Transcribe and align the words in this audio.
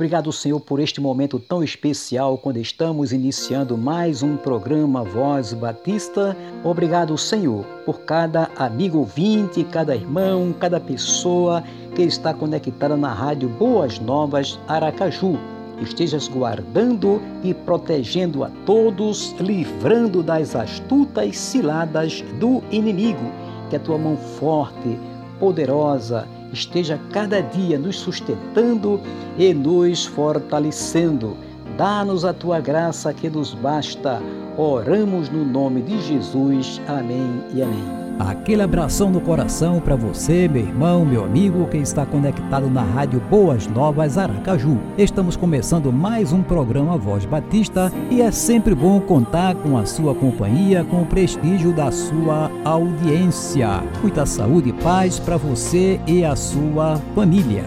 Obrigado, 0.00 0.32
Senhor, 0.32 0.58
por 0.58 0.80
este 0.80 0.98
momento 0.98 1.38
tão 1.38 1.62
especial 1.62 2.38
quando 2.38 2.56
estamos 2.56 3.12
iniciando 3.12 3.76
mais 3.76 4.22
um 4.22 4.34
programa 4.34 5.04
Voz 5.04 5.52
Batista. 5.52 6.34
Obrigado, 6.64 7.18
Senhor, 7.18 7.66
por 7.84 8.00
cada 8.00 8.48
amigo 8.56 9.00
ouvinte, 9.00 9.62
cada 9.62 9.94
irmão, 9.94 10.54
cada 10.58 10.80
pessoa 10.80 11.62
que 11.94 12.00
está 12.00 12.32
conectada 12.32 12.96
na 12.96 13.12
rádio 13.12 13.50
Boas 13.50 13.98
Novas 13.98 14.58
Aracaju. 14.66 15.38
Estejas 15.82 16.28
guardando 16.28 17.20
e 17.44 17.52
protegendo 17.52 18.42
a 18.42 18.50
todos, 18.64 19.32
livrando 19.38 20.22
das 20.22 20.56
astutas 20.56 21.36
ciladas 21.36 22.24
do 22.40 22.62
inimigo. 22.70 23.30
Que 23.68 23.76
a 23.76 23.80
tua 23.80 23.98
mão 23.98 24.16
forte, 24.16 24.98
poderosa, 25.38 26.26
esteja 26.52 26.98
cada 27.12 27.40
dia 27.40 27.78
nos 27.78 27.96
sustentando 27.96 29.00
e 29.38 29.52
nos 29.54 30.06
fortalecendo. 30.06 31.36
Dá-nos 31.76 32.24
a 32.24 32.32
tua 32.32 32.60
graça 32.60 33.12
que 33.14 33.30
nos 33.30 33.54
basta. 33.54 34.20
Oramos 34.56 35.30
no 35.30 35.44
nome 35.44 35.82
de 35.82 36.00
Jesus. 36.02 36.80
Amém 36.86 37.42
e 37.54 37.62
amém. 37.62 38.00
Aquele 38.20 38.60
abração 38.60 39.08
no 39.08 39.18
coração 39.18 39.80
para 39.80 39.96
você, 39.96 40.46
meu 40.46 40.62
irmão, 40.62 41.06
meu 41.06 41.24
amigo 41.24 41.66
que 41.68 41.78
está 41.78 42.04
conectado 42.04 42.68
na 42.68 42.82
Rádio 42.82 43.18
Boas 43.30 43.66
Novas 43.66 44.18
Aracaju. 44.18 44.78
Estamos 44.98 45.38
começando 45.38 45.90
mais 45.90 46.30
um 46.30 46.42
programa 46.42 46.98
Voz 46.98 47.24
Batista 47.24 47.90
e 48.10 48.20
é 48.20 48.30
sempre 48.30 48.74
bom 48.74 49.00
contar 49.00 49.54
com 49.54 49.78
a 49.78 49.86
sua 49.86 50.14
companhia, 50.14 50.84
com 50.84 51.00
o 51.00 51.06
prestígio 51.06 51.72
da 51.72 51.90
sua 51.90 52.49
audiência. 52.64 53.82
Muita 54.02 54.26
saúde 54.26 54.70
e 54.70 54.72
paz 54.72 55.18
para 55.18 55.36
você 55.36 56.00
e 56.06 56.24
a 56.24 56.36
sua 56.36 57.00
família. 57.14 57.64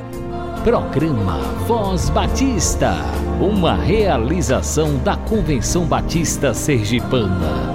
Programa 0.63 1.39
Voz 1.67 2.09
Batista, 2.09 2.93
uma 3.41 3.75
realização 3.75 4.97
da 4.97 5.17
Convenção 5.17 5.85
Batista 5.85 6.53
Sergipana. 6.53 7.73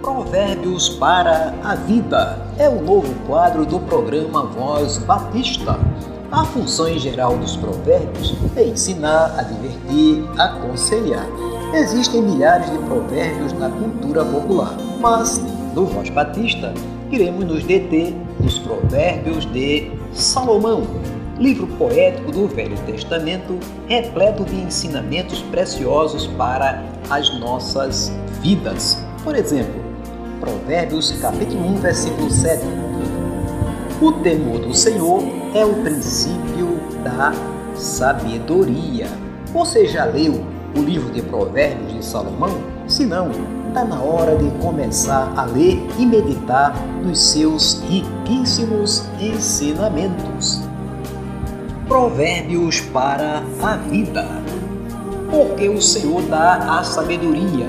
Provérbios 0.00 0.90
para 0.90 1.54
a 1.64 1.74
Vida 1.74 2.38
é 2.58 2.68
o 2.68 2.80
novo 2.82 3.12
quadro 3.26 3.64
do 3.64 3.80
programa 3.80 4.44
Voz 4.46 4.98
Batista. 4.98 5.78
A 6.30 6.44
função 6.44 6.88
em 6.88 6.98
geral 6.98 7.36
dos 7.38 7.56
provérbios 7.56 8.34
é 8.56 8.64
ensinar, 8.64 9.34
advertir, 9.38 10.24
aconselhar. 10.38 11.26
Existem 11.76 12.22
milhares 12.22 12.70
de 12.70 12.78
provérbios 12.78 13.52
na 13.54 13.68
cultura 13.68 14.24
popular, 14.24 14.76
mas 15.00 15.42
no 15.74 15.86
Voz 15.86 16.08
Batista 16.08 16.72
iremos 17.10 17.44
nos 17.44 17.64
deter 17.64 18.14
nos 18.38 18.60
provérbios 18.60 19.44
de 19.52 19.90
Salomão, 20.12 20.86
livro 21.36 21.66
poético 21.66 22.30
do 22.30 22.46
Velho 22.46 22.78
Testamento, 22.86 23.58
repleto 23.88 24.44
de 24.44 24.54
ensinamentos 24.54 25.42
preciosos 25.50 26.28
para 26.38 26.80
as 27.10 27.36
nossas 27.40 28.12
vidas. 28.40 29.04
Por 29.24 29.34
exemplo, 29.34 29.82
Provérbios 30.38 31.10
capítulo 31.20 31.70
1, 31.70 31.74
versículo 31.78 32.30
7. 32.30 32.62
O 34.00 34.12
temor 34.12 34.60
do 34.60 34.72
Senhor 34.72 35.24
é 35.52 35.64
o 35.64 35.74
princípio 35.82 36.78
da 37.02 37.32
sabedoria. 37.74 39.08
Você 39.52 39.88
já 39.88 40.04
leu 40.04 40.53
o 40.76 40.80
livro 40.80 41.12
de 41.12 41.22
Provérbios 41.22 41.92
de 41.92 42.04
Salomão? 42.04 42.50
Se 42.86 43.06
não, 43.06 43.30
está 43.68 43.84
na 43.84 44.00
hora 44.00 44.36
de 44.36 44.50
começar 44.62 45.32
a 45.36 45.44
ler 45.44 45.84
e 45.98 46.06
meditar 46.06 46.74
nos 47.02 47.32
seus 47.32 47.82
riquíssimos 47.88 49.04
ensinamentos. 49.20 50.62
Provérbios 51.88 52.80
para 52.80 53.42
a 53.62 53.76
vida. 53.76 54.26
Porque 55.30 55.68
o 55.68 55.82
Senhor 55.82 56.22
dá 56.22 56.78
a 56.78 56.84
sabedoria 56.84 57.68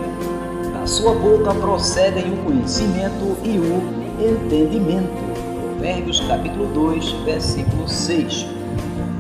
da 0.85 0.87
sua 0.87 1.15
boca 1.15 1.51
procedem 1.55 2.31
o 2.31 2.37
conhecimento 2.43 3.35
e 3.43 3.57
o 3.57 3.81
entendimento. 4.23 5.09
Provérbios 5.71 6.19
capítulo 6.19 6.67
2, 6.67 7.11
versículo 7.25 7.87
6. 7.87 8.45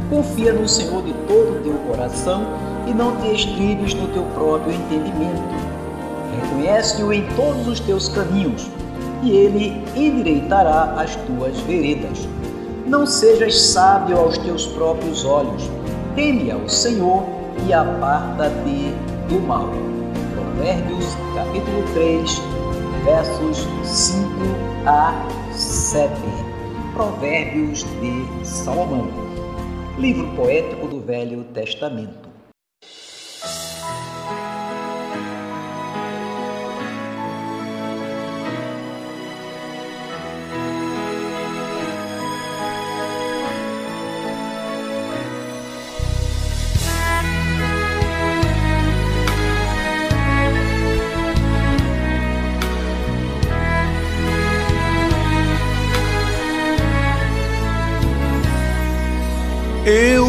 Confia 0.07 0.53
no 0.53 0.69
Senhor 0.69 1.01
de 1.01 1.11
todo 1.27 1.57
o 1.57 1.61
teu 1.63 1.73
coração 1.87 2.45
e 2.87 2.93
não 2.93 3.15
te 3.17 3.33
estribes 3.33 3.93
no 3.93 4.07
teu 4.09 4.23
próprio 4.33 4.73
entendimento. 4.73 5.41
Reconhece-o 6.41 7.13
em 7.13 7.25
todos 7.35 7.67
os 7.67 7.79
teus 7.79 8.09
caminhos 8.09 8.69
e 9.23 9.31
ele 9.31 9.83
endireitará 9.95 10.95
as 10.97 11.15
tuas 11.15 11.57
veredas. 11.61 12.27
Não 12.85 13.05
sejas 13.05 13.59
sábio 13.59 14.17
aos 14.17 14.37
teus 14.37 14.67
próprios 14.67 15.25
olhos. 15.25 15.69
Teme 16.15 16.51
ao 16.51 16.67
Senhor 16.69 17.23
e 17.67 17.73
aparta-te 17.73 18.93
do 19.27 19.39
mal. 19.39 19.69
Provérbios, 20.35 21.05
capítulo 21.33 21.83
3, 21.93 22.41
versos 23.03 23.67
5 23.83 24.27
a 24.85 25.13
7. 25.51 26.11
Provérbios 26.93 27.83
de 27.99 28.45
Salomão. 28.45 29.07
Livro 29.97 30.27
poético 30.35 30.87
do 30.87 30.99
Velho 31.01 31.43
Testamento. 31.45 32.24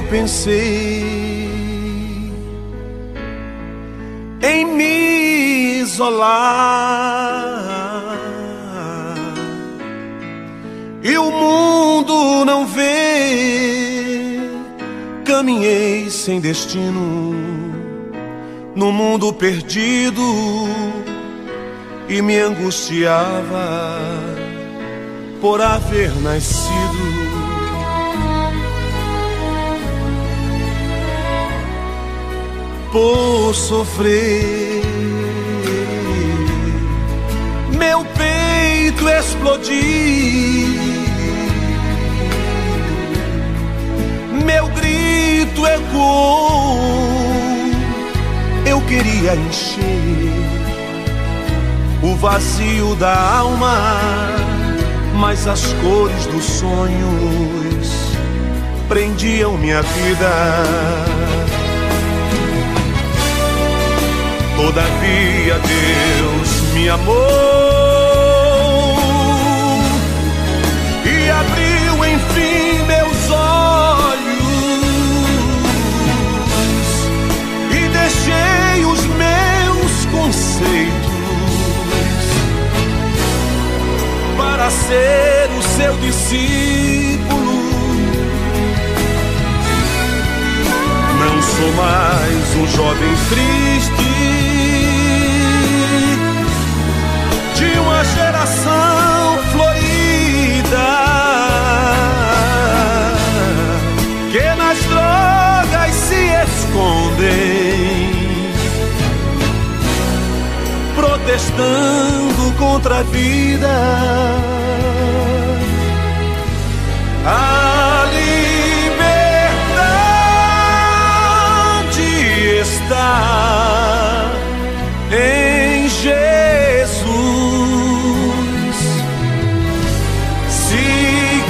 Pensei 0.07 1.27
em 4.43 4.65
me 4.65 5.81
isolar. 5.81 6.77
E 11.03 11.17
o 11.19 11.31
mundo 11.31 12.45
não 12.45 12.67
vê. 12.67 14.41
Caminhei 15.25 16.11
sem 16.11 16.41
destino. 16.41 17.35
No 18.75 18.93
mundo 18.93 19.33
perdido. 19.33 20.23
E 22.09 22.23
me 22.23 22.39
angustiava 22.39 23.99
por 25.41 25.61
haver 25.61 26.15
nascido 26.23 27.26
por 32.97 33.55
sofrer. 33.55 34.83
Meu 37.77 38.03
peito 38.17 39.07
explodiu, 39.07 39.77
meu 44.47 44.67
grito 44.69 45.67
ecoou. 45.67 46.81
Eu 48.65 48.81
queria 48.81 49.37
encher 49.37 50.33
o 52.03 52.17
vazio 52.17 52.95
da 52.95 53.15
alma, 53.41 54.01
mas 55.17 55.47
as 55.47 55.71
cores 55.83 56.25
dos 56.27 56.45
sonhos 56.45 58.17
prendiam 58.89 59.59
minha 59.59 59.83
vida. 59.83 61.26
Todavia 64.57 65.61
Deus 65.61 66.73
me 66.73 66.89
amou 66.89 67.46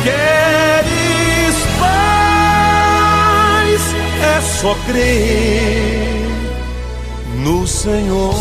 queres 0.06 1.56
paz, 1.81 3.82
é 4.23 4.41
só 4.41 4.75
crer 4.87 6.29
no 7.43 7.67
Senhor. 7.67 8.35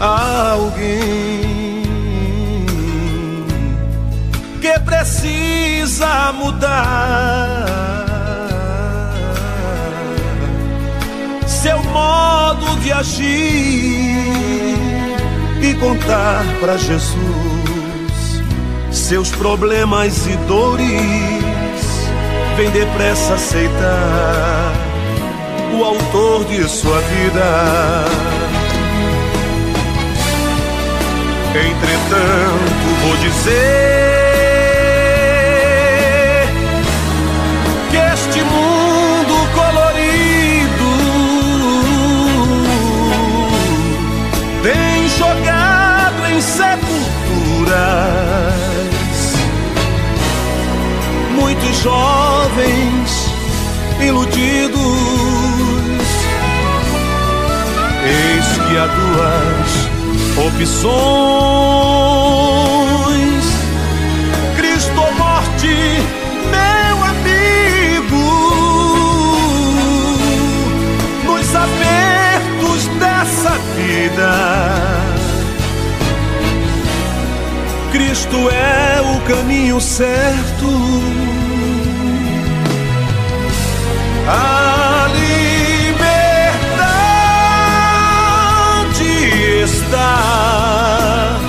alguém 0.00 1.82
que 4.60 4.78
precisa 4.80 6.32
mudar 6.32 7.87
seu 11.68 11.82
modo 11.82 12.80
de 12.80 12.90
agir 12.90 13.26
e 15.60 15.74
contar 15.74 16.42
para 16.60 16.78
Jesus 16.78 18.42
seus 18.90 19.30
problemas 19.32 20.26
e 20.26 20.34
dores. 20.46 20.86
Vem 22.56 22.70
depressa 22.70 23.34
aceitar 23.34 24.72
o 25.78 25.84
autor 25.84 26.46
de 26.46 26.66
sua 26.66 27.00
vida. 27.00 28.06
Entretanto, 31.54 32.86
vou 33.04 33.16
dizer 33.18 33.58
que 37.90 37.96
este 37.98 38.40
mundo 38.42 38.57
jovens 51.82 53.28
iludidos. 54.00 54.78
Eis 58.04 58.46
que 58.66 58.78
há 58.78 58.86
duas 58.86 59.70
opções. 60.46 60.78
Cristo 64.56 65.00
ou 65.00 65.12
morte, 65.14 65.76
meu 66.50 66.96
amigo, 67.12 68.26
nos 71.24 71.54
apertos 71.54 72.86
dessa 72.98 73.52
vida. 73.76 74.32
Cristo 77.92 78.50
é 78.50 79.00
o 79.00 79.20
caminho 79.26 79.80
certo. 79.80 81.37
A 84.30 85.08
liberdade 85.14 85.32
está 89.62 91.40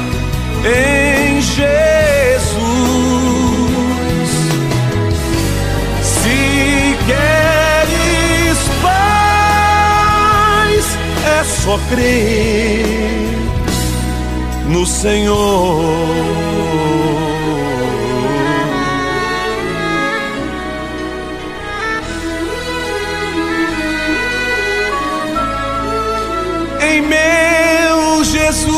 em 0.63 1.41
Jesus. 1.41 1.59
Se 6.01 6.97
queres 7.05 8.57
paz, 8.81 10.97
é 11.25 11.43
só 11.43 11.77
crer 11.89 13.37
no 14.69 14.85
Senhor. 14.85 16.68
Jesus. 28.49 28.73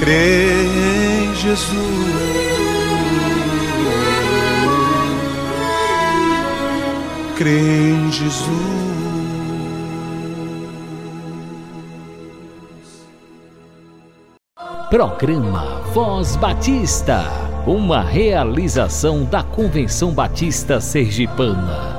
Crê 0.00 0.64
em 0.64 1.34
Jesus. 1.36 1.72
Crê 7.36 7.90
em 7.90 8.10
Jesus. 8.10 8.50
Programa 14.90 15.80
Voz 15.94 16.34
Batista, 16.34 17.22
uma 17.68 18.02
realização 18.02 19.24
da 19.24 19.44
Convenção 19.44 20.10
Batista 20.10 20.80
Sergipana. 20.80 21.91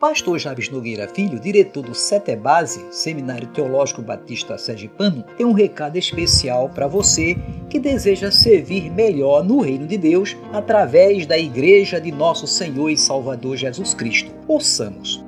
Pastor 0.00 0.38
Javes 0.38 0.70
Nogueira 0.70 1.06
Filho, 1.06 1.38
diretor 1.38 1.82
do 1.82 1.94
Setebase, 1.94 2.86
Seminário 2.90 3.46
Teológico 3.48 4.00
Batista 4.00 4.56
Sergipano, 4.56 5.22
tem 5.36 5.44
um 5.44 5.52
recado 5.52 5.98
especial 5.98 6.70
para 6.70 6.88
você 6.88 7.36
que 7.68 7.78
deseja 7.78 8.30
servir 8.30 8.90
melhor 8.90 9.44
no 9.44 9.60
reino 9.60 9.86
de 9.86 9.98
Deus 9.98 10.34
através 10.54 11.26
da 11.26 11.36
Igreja 11.36 12.00
de 12.00 12.10
Nosso 12.10 12.46
Senhor 12.46 12.88
e 12.88 12.96
Salvador 12.96 13.58
Jesus 13.58 13.92
Cristo. 13.92 14.32
Ouçamos. 14.48 15.22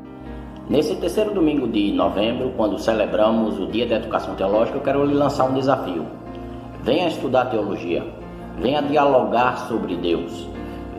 Nesse 0.70 0.96
terceiro 0.96 1.34
domingo 1.34 1.68
de 1.68 1.92
novembro, 1.92 2.54
quando 2.56 2.78
celebramos 2.78 3.60
o 3.60 3.66
Dia 3.66 3.86
da 3.86 3.96
Educação 3.96 4.34
Teológica, 4.36 4.78
eu 4.78 4.82
quero 4.82 5.04
lhe 5.04 5.12
lançar 5.12 5.50
um 5.50 5.52
desafio. 5.52 6.06
Venha 6.82 7.08
estudar 7.08 7.50
teologia, 7.50 8.06
venha 8.58 8.80
dialogar 8.80 9.68
sobre 9.68 9.96
Deus, 9.96 10.48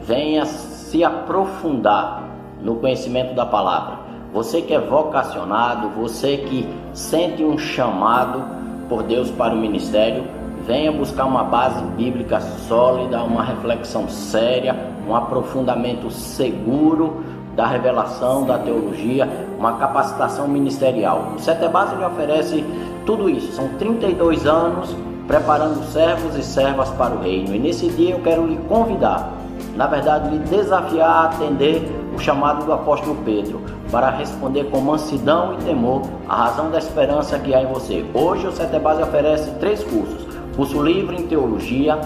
venha 0.05 0.45
se 0.45 1.03
aprofundar 1.03 2.32
no 2.63 2.75
conhecimento 2.75 3.35
da 3.35 3.45
palavra. 3.45 3.99
Você 4.33 4.61
que 4.61 4.73
é 4.73 4.79
vocacionado, 4.79 5.89
você 5.89 6.37
que 6.37 6.67
sente 6.93 7.43
um 7.43 7.57
chamado 7.57 8.43
por 8.89 9.03
Deus 9.03 9.29
para 9.29 9.53
o 9.53 9.57
ministério, 9.57 10.23
venha 10.65 10.91
buscar 10.91 11.25
uma 11.25 11.43
base 11.43 11.83
bíblica 11.95 12.39
sólida, 12.39 13.21
uma 13.21 13.43
reflexão 13.43 14.07
séria, 14.07 14.75
um 15.07 15.15
aprofundamento 15.15 16.09
seguro 16.09 17.23
da 17.55 17.67
revelação, 17.67 18.45
da 18.45 18.57
teologia, 18.57 19.29
uma 19.59 19.73
capacitação 19.73 20.47
ministerial. 20.47 21.33
O 21.35 21.39
Setebase 21.39 21.95
lhe 21.95 22.03
oferece 22.03 22.65
tudo 23.05 23.29
isso. 23.29 23.51
São 23.51 23.67
32 23.77 24.47
anos 24.47 24.95
preparando 25.27 25.83
servos 25.91 26.35
e 26.35 26.43
servas 26.43 26.89
para 26.91 27.13
o 27.13 27.21
reino. 27.21 27.53
E 27.53 27.59
nesse 27.59 27.87
dia 27.89 28.11
eu 28.11 28.19
quero 28.21 28.47
lhe 28.47 28.57
convidar, 28.67 29.31
na 29.75 29.85
verdade, 29.85 30.29
lhe 30.29 30.39
desafiar 30.39 31.09
a 31.09 31.23
atender 31.25 32.02
o 32.13 32.19
chamado 32.19 32.65
do 32.65 32.73
apóstolo 32.73 33.17
Pedro 33.25 33.61
para 33.91 34.09
responder 34.09 34.65
com 34.65 34.79
mansidão 34.79 35.53
e 35.53 35.63
temor 35.63 36.01
a 36.27 36.35
razão 36.35 36.69
da 36.69 36.77
esperança 36.77 37.37
que 37.39 37.53
há 37.53 37.61
em 37.61 37.67
você. 37.67 38.05
Hoje 38.13 38.47
o 38.47 38.51
Setebase 38.51 39.01
oferece 39.01 39.51
três 39.59 39.83
cursos: 39.83 40.25
curso 40.55 40.81
livre 40.81 41.15
em 41.15 41.27
teologia, 41.27 41.99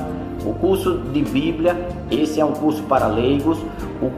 o 0.46 0.54
curso 0.54 0.98
de 0.98 1.22
Bíblia, 1.22 1.76
esse 2.10 2.40
é 2.40 2.46
um 2.46 2.54
curso 2.54 2.84
para 2.84 3.08
leigos, 3.08 3.58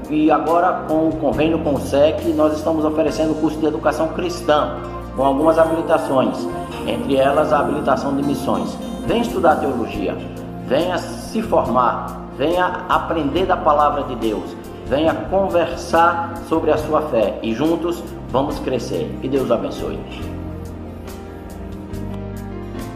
e 0.10 0.30
agora 0.30 0.86
com 0.88 1.10
o 1.10 1.16
convênio 1.16 1.60
com 1.60 1.74
o 1.74 1.80
SEC, 1.80 2.24
nós 2.36 2.56
estamos 2.56 2.86
oferecendo 2.86 3.32
o 3.32 3.36
curso 3.36 3.58
de 3.58 3.66
educação 3.66 4.10
cristã, 4.10 4.76
com 5.16 5.24
algumas 5.24 5.58
habilitações, 5.58 6.48
entre 6.88 7.16
elas 7.16 7.52
a 7.52 7.60
habilitação 7.60 8.16
de 8.16 8.24
missões. 8.24 8.78
Venha 9.06 9.22
estudar 9.22 9.56
teologia, 9.56 10.16
venha 10.68 10.98
se 10.98 11.42
formar, 11.42 12.22
venha 12.38 12.86
aprender 12.88 13.46
da 13.46 13.58
palavra 13.58 14.04
de 14.04 14.16
Deus, 14.16 14.56
venha 14.90 15.14
conversar 15.14 16.44
sobre 16.50 16.72
a 16.72 16.78
sua 16.78 17.10
fé 17.10 17.38
e 17.44 17.54
juntos 17.54 18.04
vamos 18.32 18.60
crescer. 18.60 19.08
Que 19.22 19.30
Deus 19.30 19.52
abençoe. 19.52 20.00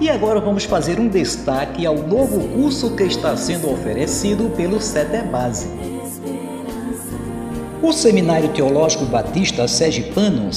E 0.01 0.09
agora 0.09 0.39
vamos 0.39 0.65
fazer 0.65 0.99
um 0.99 1.07
destaque 1.07 1.85
ao 1.85 1.95
novo 1.95 2.49
curso 2.49 2.95
que 2.95 3.03
está 3.03 3.37
sendo 3.37 3.71
oferecido 3.71 4.49
pelo 4.57 4.79
Base. 5.31 5.92
O 7.83 7.91
Seminário 7.91 8.47
Teológico 8.47 9.03
Batista 9.03 9.67
Sergipano, 9.67 10.49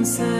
some 0.04 0.31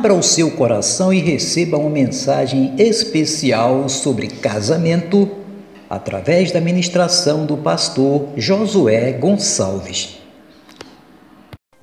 Abra 0.00 0.14
o 0.14 0.22
seu 0.22 0.50
coração 0.52 1.12
e 1.12 1.18
receba 1.18 1.76
uma 1.76 1.90
mensagem 1.90 2.74
especial 2.78 3.86
sobre 3.86 4.28
casamento 4.28 5.30
através 5.90 6.50
da 6.50 6.58
ministração 6.58 7.44
do 7.44 7.58
pastor 7.58 8.30
Josué 8.34 9.12
Gonçalves. 9.12 10.18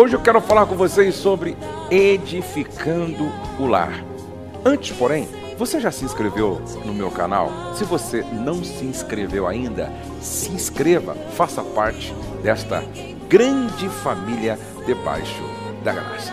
Hoje 0.00 0.14
eu 0.14 0.20
quero 0.20 0.40
falar 0.40 0.64
com 0.64 0.76
vocês 0.76 1.16
sobre 1.16 1.56
edificando 1.90 3.32
o 3.58 3.66
lar. 3.66 4.04
Antes, 4.64 4.96
porém, 4.96 5.28
você 5.58 5.80
já 5.80 5.90
se 5.90 6.04
inscreveu 6.04 6.62
no 6.84 6.94
meu 6.94 7.10
canal? 7.10 7.74
Se 7.74 7.82
você 7.82 8.22
não 8.22 8.62
se 8.62 8.84
inscreveu 8.84 9.44
ainda, 9.44 9.92
se 10.20 10.52
inscreva, 10.52 11.16
faça 11.34 11.64
parte 11.64 12.14
desta 12.44 12.84
grande 13.28 13.88
família 13.88 14.56
debaixo 14.86 15.42
da 15.82 15.92
graça. 15.92 16.32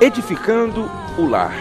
Edificando 0.00 0.90
o 1.16 1.24
lar 1.24 1.54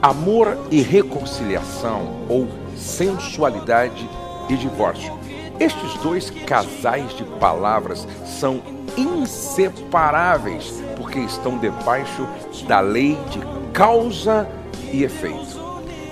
amor 0.00 0.56
e 0.70 0.80
reconciliação 0.80 2.28
ou 2.28 2.46
sensualidade 2.76 4.08
e 4.48 4.56
divórcio. 4.56 5.18
Estes 5.58 5.94
dois 6.00 6.30
casais 6.30 7.12
de 7.16 7.24
palavras 7.24 8.06
são 8.24 8.62
inseparáveis 8.96 10.82
porque 10.96 11.18
estão 11.18 11.58
debaixo 11.58 12.26
da 12.66 12.80
lei 12.80 13.18
de 13.30 13.40
causa 13.72 14.48
e 14.92 15.04
efeito. 15.04 15.62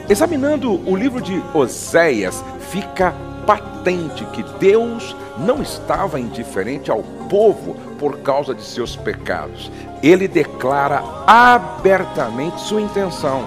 Examinando 0.08 0.80
o 0.88 0.96
livro 0.96 1.20
de 1.20 1.42
Oséias, 1.54 2.44
fica 2.70 3.14
patente 3.46 4.24
que 4.26 4.42
Deus 4.58 5.16
não 5.38 5.62
estava 5.62 6.20
indiferente 6.20 6.90
ao 6.90 7.02
povo 7.28 7.74
por 7.98 8.18
causa 8.18 8.54
de 8.54 8.62
seus 8.62 8.96
pecados. 8.96 9.70
Ele 10.02 10.28
declara 10.28 11.02
abertamente 11.26 12.60
sua 12.60 12.80
intenção 12.80 13.44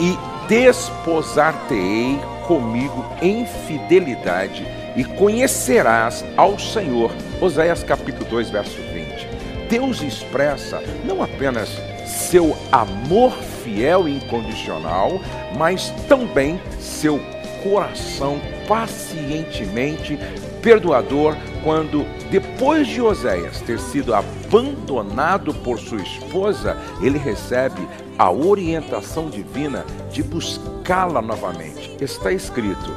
e 0.00 0.18
desposar-te-ei 0.48 2.20
comigo 2.46 3.04
em 3.20 3.46
fidelidade 3.46 4.66
e 4.96 5.04
conhecerás 5.04 6.24
ao 6.36 6.58
Senhor. 6.58 7.10
Oséias 7.42 7.82
capítulo 7.82 8.24
2, 8.30 8.50
verso 8.50 8.76
20. 8.94 9.26
Deus 9.68 10.00
expressa 10.00 10.80
não 11.04 11.20
apenas 11.20 11.70
seu 12.06 12.56
amor 12.70 13.32
fiel 13.64 14.06
e 14.06 14.18
incondicional, 14.18 15.20
mas 15.58 15.90
também 16.08 16.60
seu 16.78 17.18
coração 17.64 18.40
pacientemente 18.68 20.16
perdoador 20.62 21.34
quando, 21.64 22.06
depois 22.30 22.86
de 22.86 23.02
Oséias 23.02 23.60
ter 23.62 23.80
sido 23.80 24.14
abandonado 24.14 25.52
por 25.52 25.80
sua 25.80 26.00
esposa, 26.00 26.76
ele 27.00 27.18
recebe 27.18 27.88
a 28.16 28.30
orientação 28.30 29.28
divina 29.28 29.84
de 30.12 30.22
buscá-la 30.22 31.20
novamente. 31.20 31.96
Está 32.00 32.30
escrito: 32.30 32.94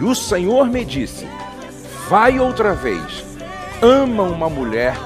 E 0.00 0.02
o 0.02 0.16
Senhor 0.16 0.66
me 0.66 0.84
disse: 0.84 1.28
Vai 2.08 2.40
outra 2.40 2.74
vez, 2.74 3.33
ama 3.84 4.22
uma 4.22 4.48
mulher 4.48 4.96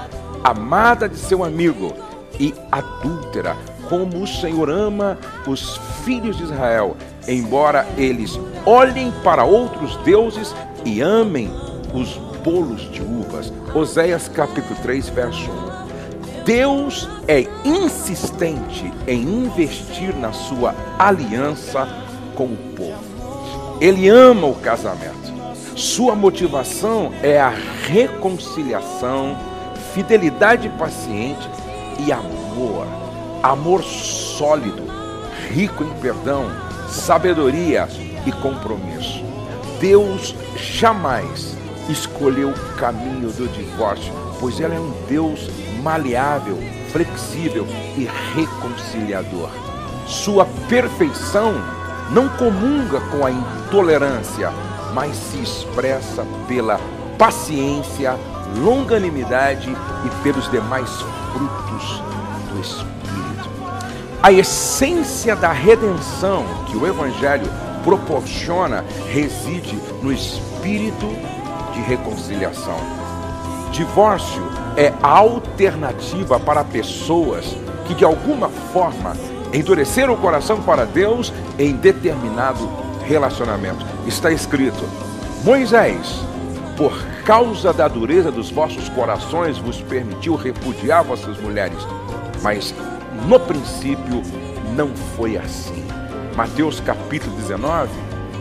amada 0.45 1.09
de 1.09 1.17
seu 1.17 1.43
amigo 1.43 1.93
e 2.39 2.55
adúltera, 2.71 3.57
como 3.89 4.23
o 4.23 4.27
Senhor 4.27 4.71
ama 4.71 5.19
os 5.49 5.77
filhos 6.05 6.37
de 6.37 6.45
Israel, 6.45 6.97
embora 7.27 7.85
eles 7.97 8.39
olhem 8.65 9.13
para 9.25 9.45
outros 9.45 9.97
deuses 10.05 10.55
e 10.85 11.01
amem 11.01 11.51
os 11.93 12.19
bolos 12.45 12.89
de 12.93 13.03
uvas. 13.03 13.53
Oséias 13.75 14.29
capítulo 14.29 14.79
3, 14.81 15.09
verso 15.09 15.51
1. 15.51 16.45
Deus 16.45 17.09
é 17.27 17.49
insistente 17.65 18.93
em 19.09 19.23
investir 19.23 20.15
na 20.15 20.33
sua 20.33 20.73
aliança 20.97 21.89
com 22.37 22.45
o 22.45 22.57
povo. 22.77 23.79
Ele 23.81 24.09
ama 24.09 24.47
o 24.47 24.55
casamento. 24.55 25.18
Sua 25.79 26.17
motivação 26.17 27.13
é 27.23 27.41
a 27.41 27.51
reconciliação, 27.51 29.39
fidelidade 29.95 30.69
paciente 30.71 31.49
e 32.05 32.11
amor. 32.11 32.85
Amor 33.45 33.85
sólido, 33.85 34.83
rico 35.49 35.85
em 35.85 36.01
perdão, 36.01 36.47
sabedoria 36.89 37.87
e 38.27 38.33
compromisso. 38.33 39.23
Deus 39.79 40.35
jamais 40.57 41.57
escolheu 41.89 42.49
o 42.49 42.77
caminho 42.77 43.31
do 43.31 43.47
divórcio, 43.47 44.13
pois 44.41 44.59
ela 44.59 44.75
é 44.75 44.81
um 44.81 44.93
Deus 45.09 45.49
maleável, 45.81 46.59
flexível 46.91 47.65
e 47.97 48.09
reconciliador. 48.35 49.51
Sua 50.09 50.45
perfeição 50.69 51.55
não 52.11 52.29
comunga 52.31 53.01
com 53.13 53.25
a 53.25 53.31
intolerância, 53.31 54.53
mas 54.93 55.17
se 55.17 55.39
expressa 55.43 56.25
pela 56.47 56.81
paciência, 57.19 58.17
longanimidade 58.57 59.71
e 60.05 60.23
pelos 60.23 60.51
demais 60.51 60.91
frutos 61.33 62.03
do 62.49 62.61
Espírito. 62.61 62.99
A 64.23 64.33
essência 64.33 65.37
da 65.37 65.53
redenção 65.53 66.45
que 66.67 66.77
o 66.77 66.87
Evangelho 66.87 67.49
proporciona 67.85 68.85
reside 69.13 69.79
no 70.03 70.13
espírito 70.13 71.07
de 71.73 71.81
reconciliação. 71.81 72.77
Divórcio 73.71 74.43
é 74.77 74.93
a 75.03 75.09
alternativa 75.09 76.41
para 76.41 76.65
pessoas 76.65 77.57
que 77.87 77.95
de 77.95 78.05
alguma 78.05 78.49
forma 78.73 79.17
endureceram 79.53 80.15
o 80.15 80.19
coração 80.19 80.61
para 80.63 80.85
Deus 80.85 81.33
em 81.59 81.73
determinado 81.75 82.69
relacionamento. 83.09 83.85
Está 84.07 84.31
escrito: 84.31 84.85
Moisés, 85.43 86.21
por 86.77 86.97
causa 87.25 87.73
da 87.73 87.89
dureza 87.89 88.31
dos 88.31 88.51
vossos 88.51 88.89
corações, 88.91 89.59
vos 89.59 89.81
permitiu 89.81 90.37
repudiar 90.37 91.03
vossas 91.03 91.41
mulheres. 91.41 91.79
Mas 92.43 92.75
no 93.27 93.41
princípio 93.41 94.23
não 94.77 94.89
foi 95.17 95.37
assim. 95.37 95.85
Mateus 96.37 96.79
capítulo 96.79 97.35
19, 97.35 97.91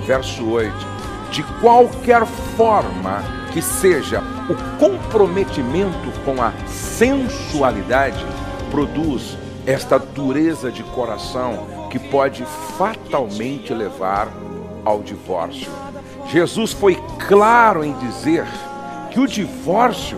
verso 0.06 0.48
8 0.48 0.98
de 1.32 1.44
qualquer 1.62 2.26
forma 2.56 3.24
que 3.52 3.62
seja 3.62 4.22
o 4.50 4.56
comprometimento 4.80 6.12
com 6.24 6.42
a 6.42 6.52
sensualidade, 6.68 8.26
produz 8.72 9.38
esta 9.66 9.98
dureza 9.98 10.72
de 10.72 10.84
coração 10.84 11.68
que 11.90 12.00
pode 12.00 12.46
fatalmente 12.78 13.74
levar 13.74 14.28
ao 14.88 15.02
divórcio. 15.02 15.69
Jesus 16.28 16.71
foi 16.71 16.95
claro 17.28 17.84
em 17.84 17.93
dizer 18.00 18.45
que 19.12 19.19
o 19.19 19.28
divórcio 19.28 20.17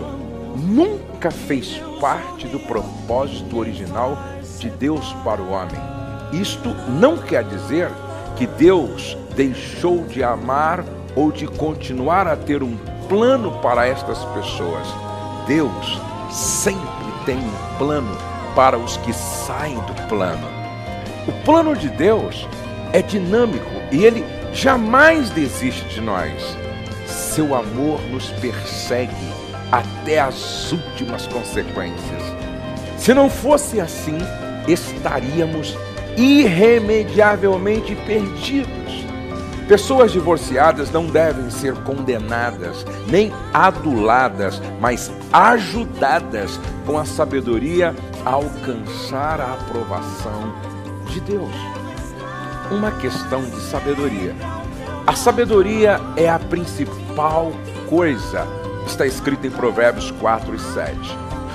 nunca 0.56 1.30
fez 1.30 1.80
parte 2.00 2.46
do 2.46 2.60
propósito 2.60 3.58
original 3.58 4.16
de 4.58 4.70
Deus 4.70 5.12
para 5.24 5.42
o 5.42 5.50
homem. 5.50 5.80
Isto 6.32 6.68
não 6.88 7.16
quer 7.16 7.42
dizer 7.44 7.90
que 8.36 8.46
Deus 8.46 9.16
deixou 9.34 10.04
de 10.04 10.22
amar 10.22 10.84
ou 11.16 11.32
de 11.32 11.48
continuar 11.48 12.28
a 12.28 12.36
ter 12.36 12.62
um 12.62 12.76
plano 13.08 13.58
para 13.60 13.86
estas 13.86 14.24
pessoas. 14.26 14.86
Deus 15.48 16.00
sempre 16.30 17.12
tem 17.26 17.38
um 17.38 17.78
plano 17.78 18.16
para 18.54 18.78
os 18.78 18.96
que 18.98 19.12
saem 19.12 19.80
do 19.80 20.08
plano. 20.08 20.46
O 21.26 21.32
plano 21.44 21.74
de 21.74 21.88
Deus 21.88 22.46
é 22.92 23.02
dinâmico 23.02 23.70
e 23.90 24.04
ele 24.04 24.39
jamais 24.52 25.30
desiste 25.30 25.84
de 25.88 26.00
nós. 26.00 26.56
Seu 27.06 27.54
amor 27.54 28.00
nos 28.10 28.30
persegue 28.32 29.32
até 29.70 30.20
as 30.20 30.72
últimas 30.72 31.26
consequências. 31.26 32.22
Se 32.98 33.14
não 33.14 33.30
fosse 33.30 33.80
assim, 33.80 34.18
estaríamos 34.68 35.76
irremediavelmente 36.16 37.94
perdidos. 37.94 38.80
Pessoas 39.66 40.10
divorciadas 40.10 40.90
não 40.90 41.06
devem 41.06 41.48
ser 41.48 41.74
condenadas, 41.84 42.84
nem 43.06 43.32
aduladas, 43.54 44.60
mas 44.80 45.12
ajudadas 45.32 46.58
com 46.84 46.98
a 46.98 47.04
sabedoria 47.04 47.94
a 48.26 48.30
alcançar 48.30 49.40
a 49.40 49.52
aprovação 49.52 50.52
de 51.08 51.20
Deus. 51.20 51.79
Uma 52.70 52.92
questão 52.92 53.42
de 53.42 53.60
sabedoria. 53.60 54.34
A 55.04 55.16
sabedoria 55.16 56.00
é 56.16 56.28
a 56.28 56.38
principal 56.38 57.52
coisa, 57.88 58.46
está 58.86 59.04
escrito 59.04 59.44
em 59.44 59.50
Provérbios 59.50 60.12
4 60.12 60.54
e 60.54 60.58
7. 60.58 60.96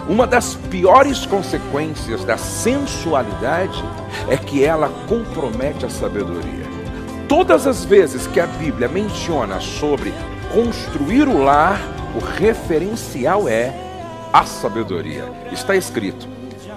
Uma 0.10 0.28
das 0.28 0.56
piores 0.56 1.26
consequências 1.26 2.26
da 2.26 2.38
sensualidade 2.38 3.82
é 4.30 4.36
que 4.36 4.64
ela 4.64 4.90
compromete 5.08 5.86
a 5.86 5.90
sabedoria. 5.90 6.66
Todas 7.30 7.66
as 7.66 7.86
vezes 7.86 8.28
que 8.28 8.42
a 8.42 8.46
Bíblia 8.46 8.90
menciona 8.90 9.62
sobre 9.62 10.14
construir 10.54 11.30
o 11.30 11.42
lar, 11.42 11.80
o 12.14 12.20
referencial 12.20 13.48
é 13.48 13.74
a 14.34 14.46
sabedoria. 14.46 15.32
Está 15.52 15.78
escrito: 15.78 16.28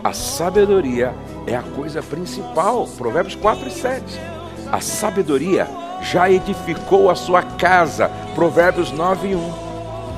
a 0.02 0.12
sabedoria 0.12 1.12
é 1.46 1.56
a 1.56 1.62
coisa 1.62 2.02
principal. 2.02 2.86
Provérbios 2.96 3.34
4 3.34 3.68
e 3.68 3.70
7. 3.70 4.27
A 4.70 4.80
sabedoria 4.80 5.66
já 6.02 6.30
edificou 6.30 7.10
a 7.10 7.14
sua 7.14 7.42
casa. 7.42 8.10
Provérbios 8.34 8.92
9 8.92 9.28
e 9.28 9.34
1. 9.34 9.52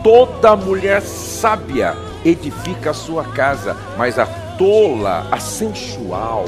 Toda 0.03 0.57
mulher 0.57 1.03
sábia 1.03 1.97
edifica 2.25 2.91
a 2.91 2.95
sua 2.95 3.25
casa, 3.25 3.77
mas 3.97 4.19
a 4.19 4.27
tola, 4.59 5.27
a 5.31 5.39
sensual, 5.39 6.47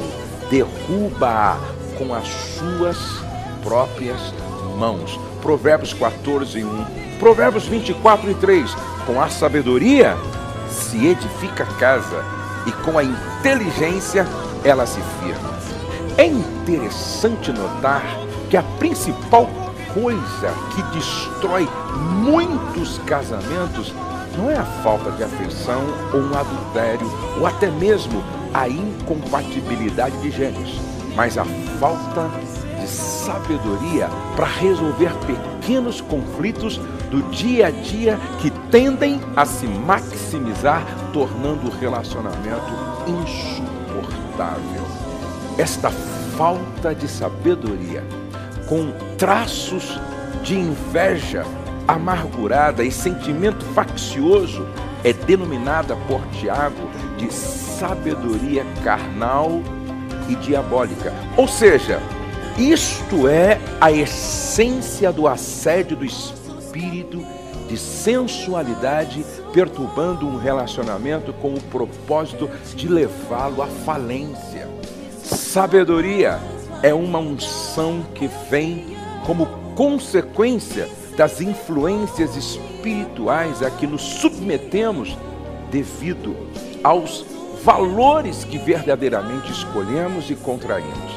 derruba 0.49 1.57
com 1.97 2.13
as 2.13 2.27
suas 2.27 2.97
próprias 3.63 4.33
mãos. 4.77 5.19
Provérbios 5.41 5.93
14 5.93 6.59
e 6.59 6.63
1. 6.63 6.85
Provérbios 7.19 7.65
24 7.65 8.31
e 8.31 8.35
3. 8.35 8.75
Com 9.05 9.21
a 9.21 9.29
sabedoria 9.29 10.17
se 10.69 11.07
edifica 11.07 11.63
a 11.63 11.73
casa 11.77 12.23
e 12.65 12.71
com 12.83 12.97
a 12.97 13.03
inteligência 13.03 14.25
ela 14.63 14.85
se 14.85 14.99
firma. 15.21 15.52
É 16.15 16.27
interessante 16.27 17.51
notar 17.51 18.03
que 18.47 18.55
a 18.55 18.61
principal 18.77 19.49
coisa 19.95 20.53
que 20.75 20.83
destrói 20.95 21.67
muitos 22.21 22.99
casamentos 22.99 23.91
não 24.37 24.49
é 24.49 24.55
a 24.55 24.63
falta 24.63 25.09
de 25.11 25.23
afeição 25.23 25.81
ou 26.13 26.21
um 26.21 26.37
adultério 26.37 27.11
ou 27.39 27.47
até 27.47 27.69
mesmo 27.71 28.23
a 28.53 28.69
incompatibilidade 28.69 30.15
de 30.21 30.29
gêneros, 30.29 30.79
mas 31.15 31.35
a 31.35 31.45
falta 31.79 32.29
de 32.79 32.87
sabedoria 32.87 34.07
para 34.35 34.45
resolver 34.45 35.11
pequenos 35.25 35.99
conflitos 35.99 36.77
do 37.09 37.23
dia 37.31 37.67
a 37.67 37.71
dia 37.71 38.19
que 38.39 38.51
tendem 38.69 39.19
a 39.35 39.45
se 39.45 39.65
maximizar, 39.65 40.85
tornando 41.11 41.67
o 41.67 41.71
relacionamento 41.71 42.71
insuportável. 43.07 45.02
Esta 45.57 45.91
falta 46.35 46.95
de 46.95 47.07
sabedoria, 47.07 48.03
com 48.67 48.91
traços 49.17 49.99
de 50.43 50.55
inveja 50.55 51.45
amargurada 51.87 52.83
e 52.83 52.91
sentimento 52.91 53.63
faccioso, 53.73 54.67
é 55.03 55.13
denominada 55.13 55.95
por 56.07 56.25
Tiago 56.39 56.89
de 57.17 57.31
sabedoria 57.31 58.65
carnal 58.83 59.61
e 60.27 60.35
diabólica. 60.35 61.13
Ou 61.37 61.47
seja, 61.47 61.99
isto 62.57 63.27
é 63.27 63.59
a 63.79 63.91
essência 63.91 65.11
do 65.11 65.27
assédio 65.27 65.97
do 65.97 66.05
espírito 66.05 67.23
de 67.67 67.77
sensualidade 67.77 69.25
perturbando 69.51 70.27
um 70.27 70.37
relacionamento 70.37 71.33
com 71.33 71.53
o 71.53 71.61
propósito 71.61 72.49
de 72.75 72.87
levá-lo 72.87 73.61
à 73.61 73.67
falência. 73.67 74.52
Sabedoria 75.53 76.39
é 76.81 76.95
uma 76.95 77.19
unção 77.19 78.03
que 78.15 78.27
vem 78.49 78.97
como 79.23 79.45
consequência 79.75 80.89
das 81.15 81.41
influências 81.41 82.35
espirituais 82.35 83.61
a 83.61 83.69
que 83.69 83.85
nos 83.85 84.01
submetemos 84.01 85.15
devido 85.69 86.35
aos 86.83 87.23
valores 87.63 88.43
que 88.43 88.57
verdadeiramente 88.57 89.51
escolhemos 89.51 90.27
e 90.31 90.35
contraímos. 90.35 91.11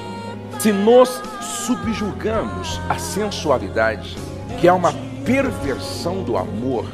Se 0.58 0.70
nós 0.70 1.18
subjugamos 1.64 2.78
a 2.90 2.98
sensualidade, 2.98 4.18
que 4.60 4.68
é 4.68 4.72
uma 4.74 4.92
perversão 5.24 6.22
do 6.22 6.36
amor, 6.36 6.84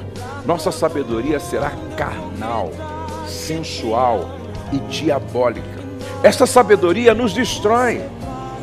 nossa 0.47 0.71
sabedoria 0.71 1.41
será 1.41 1.73
carnal, 1.97 2.71
sensual 3.27 4.31
e 4.73 4.79
diabólica. 4.93 5.72
Essa 6.23 6.47
sabedoria 6.47 7.15
nos 7.15 7.33
destrói. 7.33 8.01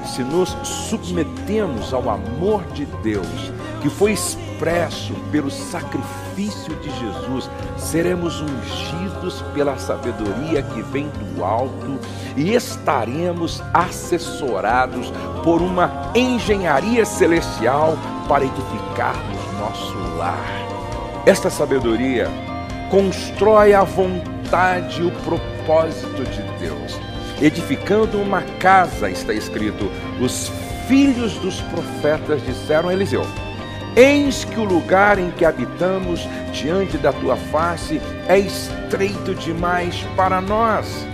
Se 0.06 0.24
nos 0.24 0.56
submetemos 0.64 1.94
ao 1.94 2.10
amor 2.10 2.64
de 2.72 2.86
Deus, 3.04 3.52
que 3.82 3.90
foi 3.90 4.14
expresso 4.14 5.14
pelo 5.30 5.52
sacrifício 5.52 6.74
de 6.78 6.90
Jesus, 6.90 7.50
seremos 7.78 8.42
ungidos 8.42 9.42
pela 9.54 9.78
sabedoria 9.78 10.64
que 10.64 10.82
vem 10.84 11.10
do 11.10 11.44
alto 11.44 12.00
e 12.38 12.54
estaremos 12.54 13.62
assessorados 13.74 15.12
por 15.44 15.62
uma 15.62 16.12
engenharia 16.16 17.06
celestial 17.06 17.98
para 18.30 18.46
edificarmos 18.46 19.54
nosso 19.60 19.98
lar. 20.18 20.70
Esta 21.26 21.50
sabedoria 21.50 22.30
constrói 22.90 23.74
a 23.74 23.84
vontade 23.84 25.02
e 25.02 25.06
o 25.06 25.12
propósito 25.12 26.24
de 26.24 26.42
Deus. 26.58 27.19
Edificando 27.42 28.20
uma 28.20 28.42
casa, 28.60 29.10
está 29.10 29.34
escrito, 29.34 29.90
os 30.20 30.52
filhos 30.88 31.36
dos 31.36 31.62
profetas 31.62 32.46
disseram 32.46 32.90
a 32.90 32.94
Eliseu: 32.94 33.26
Eis 33.96 34.44
que 34.44 34.60
o 34.60 34.64
lugar 34.66 35.18
em 35.18 35.32
que 35.32 35.46
habitamos 35.46 36.28
diante 36.52 36.98
da 36.98 37.14
tua 37.14 37.38
face 37.38 38.02
é 38.28 38.38
estreito 38.38 39.34
demais 39.36 40.06
para 40.16 40.42
nós. 40.42 41.08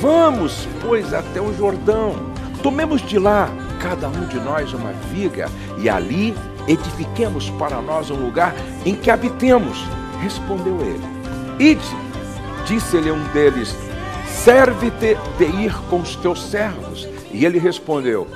Vamos, 0.00 0.68
pois, 0.80 1.14
até 1.14 1.40
o 1.40 1.54
Jordão. 1.56 2.32
Tomemos 2.62 3.00
de 3.02 3.18
lá, 3.18 3.48
cada 3.80 4.08
um 4.08 4.26
de 4.26 4.38
nós, 4.38 4.72
uma 4.72 4.92
viga, 5.12 5.48
e 5.78 5.88
ali 5.88 6.34
edifiquemos 6.68 7.50
para 7.50 7.80
nós 7.80 8.10
um 8.10 8.16
lugar 8.16 8.54
em 8.84 8.94
que 8.94 9.10
habitemos. 9.10 9.84
Respondeu 10.20 10.80
ele. 10.80 11.00
Ide, 11.58 11.84
disse-lhe 12.66 13.10
um 13.10 13.22
deles, 13.28 13.76
serve-te 14.44 15.16
de 15.38 15.44
ir 15.44 15.74
com 15.88 16.00
os 16.00 16.16
teus 16.16 16.42
servos. 16.42 17.08
E 17.30 17.44
ele 17.44 17.58
respondeu, 17.58 18.26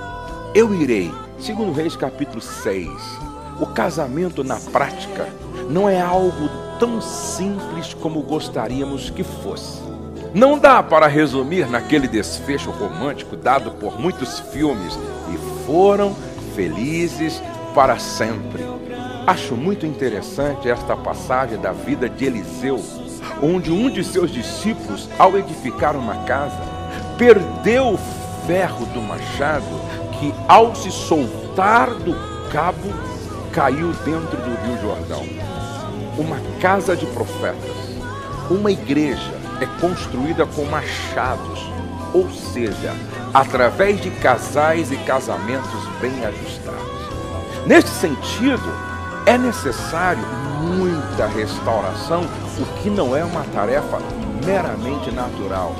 eu 0.55 0.75
irei. 0.75 1.13
Segundo 1.39 1.73
Reis 1.73 1.95
capítulo 1.95 2.41
6 2.41 3.27
o 3.61 3.67
casamento 3.67 4.45
na 4.45 4.57
prática 4.57 5.29
não 5.71 5.89
é 5.89 6.01
algo 6.01 6.49
tão 6.79 7.01
simples 7.01 7.95
como 7.95 8.21
gostaríamos 8.23 9.11
que 9.11 9.25
fosse. 9.25 9.81
Não 10.35 10.59
dá 10.59 10.83
para 10.83 11.07
resumir 11.07 11.69
naquele 11.69 12.07
desfecho 12.07 12.71
romântico 12.71 13.37
dado 13.37 13.71
por 13.73 13.99
muitos 13.99 14.41
filmes 14.41 14.99
e 15.33 15.67
foram 15.67 16.15
felizes 16.55 17.43
para 17.75 17.99
sempre. 17.99 18.63
Acho 19.27 19.57
muito 19.57 19.87
interessante 19.87 20.69
esta 20.69 20.95
passagem 20.95 21.59
da 21.59 21.73
vida 21.73 22.09
de 22.09 22.27
Eliseu, 22.27 22.79
onde 23.43 23.71
um 23.71 23.91
de 23.91 24.03
seus 24.03 24.31
discípulos, 24.31 25.09
ao 25.19 25.37
edificar 25.37 25.97
uma 25.97 26.17
casa, 26.25 26.59
perdeu 27.19 27.95
o 27.95 27.99
ferro 28.47 28.87
do 28.87 29.01
machado 29.03 29.65
que, 30.19 30.35
ao 30.49 30.75
se 30.75 30.91
soltar 30.91 31.91
do 31.91 32.15
cabo, 32.51 32.93
caiu 33.53 33.93
dentro 34.05 34.37
do 34.37 34.67
Rio 34.67 34.81
Jordão. 34.81 35.25
Uma 36.19 36.39
casa 36.61 36.97
de 36.97 37.07
profetas, 37.07 37.77
uma 38.51 38.71
igreja 38.71 39.35
é 39.61 39.67
construída 39.81 40.47
com 40.47 40.65
machados, 40.65 41.71
ou 42.15 42.31
seja, 42.31 42.95
através 43.35 44.01
de 44.01 44.11
casais 44.11 44.91
e 44.91 44.97
casamentos 44.99 45.87
bem 46.01 46.25
ajustados. 46.25 47.67
Neste 47.67 47.91
sentido, 47.91 48.73
é 49.27 49.37
necessário 49.37 50.23
muita 50.63 51.27
restauração, 51.27 52.25
o 52.59 52.65
que 52.83 52.91
não 52.91 53.17
é 53.17 53.25
uma 53.25 53.45
tarefa 53.45 53.99
meramente 54.45 55.11
natural. 55.11 55.75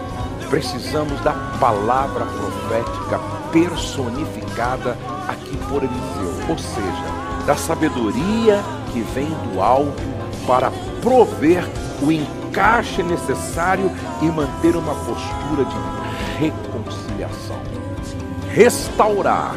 Precisamos 0.51 1.21
da 1.21 1.33
palavra 1.59 2.25
profética 2.25 3.19
personificada 3.51 4.97
aqui 5.27 5.57
por 5.69 5.83
Eliseu, 5.83 6.49
ou 6.49 6.59
seja, 6.59 7.45
da 7.47 7.57
sabedoria 7.57 8.63
que 8.93 9.01
vem 9.01 9.29
do 9.53 9.61
alto 9.61 10.03
para 10.47 10.71
prover 11.01 11.65
o 12.03 12.13
encaixe 12.13 13.03
necessário 13.03 13.91
e 14.23 14.27
manter 14.27 14.77
uma 14.77 14.95
postura 14.95 15.65
de 15.65 16.39
reconciliação. 16.39 17.61
Restaurar 18.53 19.57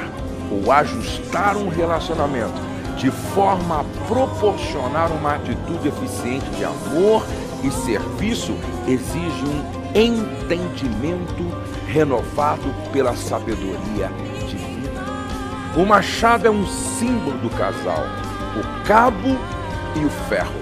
ou 0.51 0.71
ajustar 0.71 1.55
um 1.55 1.69
relacionamento 1.69 2.68
de 2.99 3.09
forma 3.09 3.79
a 3.79 3.83
proporcionar 4.07 5.09
uma 5.12 5.35
atitude 5.35 5.88
eficiente 5.88 6.45
de 6.51 6.65
amor 6.65 7.25
e 7.63 7.71
serviço 7.71 8.53
exige 8.85 9.45
um 9.45 9.79
entendimento 9.95 11.49
renovado 11.88 12.73
pela 12.91 13.15
sabedoria 13.15 14.12
divina. 14.47 15.05
O 15.77 15.85
machado 15.85 16.45
é 16.45 16.51
um 16.51 16.67
símbolo 16.67 17.38
do 17.38 17.49
casal, 17.51 18.03
o 18.57 18.85
cabo 18.85 19.38
e 19.95 20.03
o 20.03 20.09
ferro. 20.27 20.59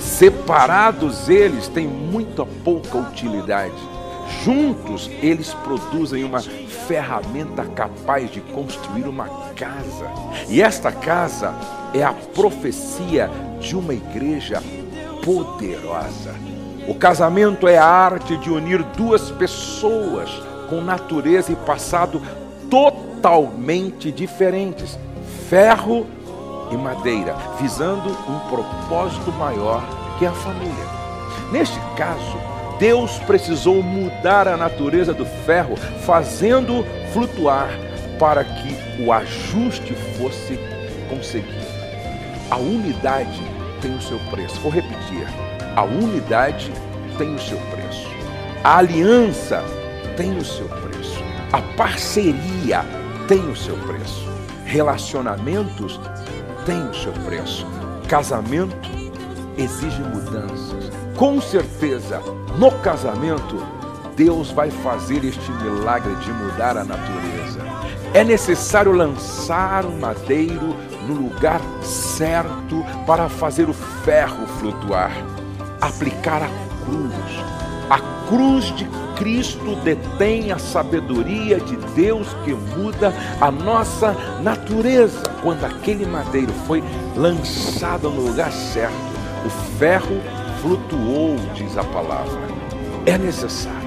Separados 0.00 1.28
eles 1.28 1.66
têm 1.66 1.88
muito 1.88 2.46
pouca 2.62 2.98
utilidade. 2.98 3.93
Juntos 4.42 5.10
eles 5.22 5.54
produzem 5.54 6.24
uma 6.24 6.40
ferramenta 6.40 7.64
capaz 7.64 8.30
de 8.30 8.40
construir 8.40 9.06
uma 9.06 9.28
casa. 9.54 10.10
E 10.48 10.60
esta 10.60 10.90
casa 10.90 11.54
é 11.94 12.02
a 12.02 12.12
profecia 12.12 13.30
de 13.60 13.76
uma 13.76 13.94
igreja 13.94 14.62
poderosa. 15.24 16.34
O 16.86 16.94
casamento 16.94 17.66
é 17.66 17.78
a 17.78 17.86
arte 17.86 18.36
de 18.36 18.50
unir 18.50 18.82
duas 18.96 19.30
pessoas 19.30 20.30
com 20.68 20.82
natureza 20.82 21.52
e 21.52 21.56
passado 21.56 22.20
totalmente 22.68 24.12
diferentes, 24.12 24.98
ferro 25.48 26.06
e 26.70 26.76
madeira, 26.76 27.34
visando 27.60 28.10
um 28.10 28.38
propósito 28.50 29.32
maior 29.32 29.82
que 30.18 30.26
a 30.26 30.32
família. 30.32 30.94
Neste 31.50 31.78
caso, 31.96 32.53
Deus 32.78 33.18
precisou 33.20 33.82
mudar 33.82 34.48
a 34.48 34.56
natureza 34.56 35.14
do 35.14 35.24
ferro, 35.24 35.76
fazendo 36.04 36.84
flutuar 37.12 37.68
para 38.18 38.44
que 38.44 39.02
o 39.02 39.12
ajuste 39.12 39.94
fosse 40.18 40.58
conseguido. 41.08 41.64
A 42.50 42.56
unidade 42.56 43.40
tem 43.80 43.94
o 43.94 44.02
seu 44.02 44.18
preço. 44.30 44.60
Vou 44.60 44.70
repetir. 44.70 45.26
A 45.76 45.82
unidade 45.82 46.72
tem 47.16 47.34
o 47.34 47.38
seu 47.38 47.58
preço. 47.58 48.08
A 48.62 48.78
aliança 48.78 49.62
tem 50.16 50.36
o 50.36 50.44
seu 50.44 50.68
preço. 50.68 51.22
A 51.52 51.60
parceria 51.76 52.84
tem 53.28 53.40
o 53.50 53.56
seu 53.56 53.76
preço. 53.78 54.28
Relacionamentos 54.64 56.00
têm 56.64 56.88
o 56.88 56.94
seu 56.94 57.12
preço. 57.24 57.66
Casamento 58.08 58.90
exige 59.56 60.00
mudanças. 60.02 61.03
Com 61.16 61.40
certeza, 61.40 62.20
no 62.58 62.70
casamento, 62.80 63.56
Deus 64.16 64.50
vai 64.50 64.70
fazer 64.70 65.24
este 65.24 65.50
milagre 65.52 66.14
de 66.16 66.32
mudar 66.32 66.76
a 66.76 66.84
natureza. 66.84 67.60
É 68.12 68.22
necessário 68.22 68.92
lançar 68.92 69.84
o 69.84 69.92
madeiro 69.92 70.74
no 71.06 71.14
lugar 71.14 71.60
certo 71.82 72.84
para 73.06 73.28
fazer 73.28 73.68
o 73.68 73.74
ferro 73.74 74.46
flutuar 74.58 75.10
aplicar 75.84 76.42
a 76.42 76.48
cruz. 76.84 77.44
A 77.90 77.98
cruz 78.28 78.64
de 78.76 78.86
Cristo 79.16 79.76
detém 79.84 80.50
a 80.50 80.58
sabedoria 80.58 81.60
de 81.60 81.76
Deus 81.94 82.26
que 82.44 82.52
muda 82.52 83.12
a 83.40 83.50
nossa 83.50 84.12
natureza. 84.42 85.22
Quando 85.42 85.64
aquele 85.64 86.06
madeiro 86.06 86.52
foi 86.66 86.82
lançado 87.14 88.10
no 88.10 88.28
lugar 88.28 88.50
certo, 88.50 88.94
o 89.44 89.50
ferro 89.78 90.20
flutuou, 90.64 91.36
diz 91.54 91.76
a 91.76 91.84
palavra. 91.84 92.40
É 93.04 93.18
necessário 93.18 93.84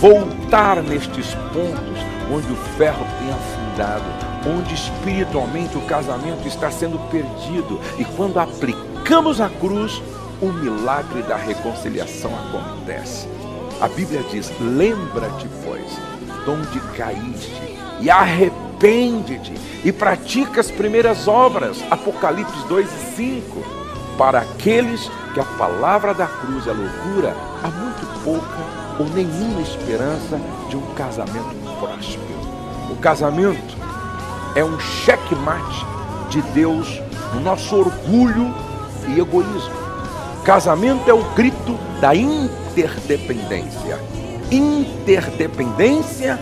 voltar 0.00 0.80
nestes 0.80 1.34
pontos 1.52 1.98
onde 2.30 2.52
o 2.52 2.56
ferro 2.76 3.04
tem 3.18 3.30
afundado, 3.30 4.04
onde 4.46 4.74
espiritualmente 4.74 5.76
o 5.76 5.80
casamento 5.82 6.46
está 6.46 6.70
sendo 6.70 6.98
perdido. 7.10 7.80
E 7.98 8.04
quando 8.04 8.38
aplicamos 8.38 9.40
a 9.40 9.48
cruz, 9.48 10.00
o 10.40 10.46
milagre 10.46 11.22
da 11.22 11.36
reconciliação 11.36 12.30
acontece. 12.46 13.28
A 13.80 13.88
Bíblia 13.88 14.22
diz: 14.30 14.52
Lembra-te, 14.60 15.48
pois, 15.64 15.90
de 16.44 16.50
onde 16.50 16.80
caíste, 16.96 17.76
e 18.00 18.08
arrepende-te, 18.08 19.52
e 19.84 19.90
pratica 19.90 20.60
as 20.60 20.70
primeiras 20.70 21.26
obras. 21.26 21.84
Apocalipse 21.90 22.68
2 22.68 22.86
e 22.86 23.16
5. 23.16 23.84
Para 24.16 24.42
aqueles 24.42 25.08
que 25.08 25.23
a 25.40 25.44
palavra 25.44 26.14
da 26.14 26.26
cruz 26.26 26.66
é 26.66 26.72
loucura, 26.72 27.36
há 27.62 27.68
muito 27.68 28.24
pouca 28.24 28.84
ou 28.98 29.06
nenhuma 29.06 29.60
esperança 29.60 30.40
de 30.68 30.76
um 30.76 30.94
casamento 30.94 31.54
próspero. 31.78 32.24
O 32.90 32.96
casamento 32.96 33.76
é 34.54 34.64
um 34.64 34.78
checkmate 34.78 35.86
de 36.30 36.40
Deus 36.52 37.02
no 37.34 37.40
nosso 37.40 37.76
orgulho 37.76 38.54
e 39.08 39.18
egoísmo. 39.18 39.74
Casamento 40.44 41.08
é 41.08 41.14
o 41.14 41.24
grito 41.34 41.78
da 42.00 42.14
interdependência. 42.14 43.98
Interdependência 44.50 46.38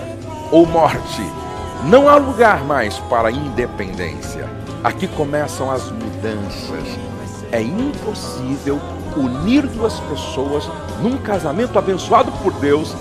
ou 0.50 0.66
morte. 0.66 1.22
Não 1.84 2.08
há 2.08 2.16
lugar 2.16 2.64
mais 2.64 2.98
para 2.98 3.30
independência. 3.30 4.48
Aqui 4.84 5.06
começam 5.08 5.70
as 5.70 5.90
mudanças. 5.90 7.11
É 7.52 7.62
impossível 7.62 8.80
unir 9.16 9.66
duas 9.66 10.00
pessoas 10.00 10.68
num 11.02 11.18
casamento 11.18 11.78
abençoado 11.78 12.32
por 12.42 12.52
Deus 12.54 12.96